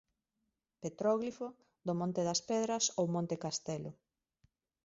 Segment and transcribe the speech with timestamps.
[0.81, 1.47] Petróglifo
[1.85, 3.91] do Monte das Pedras ou Monte Castelo.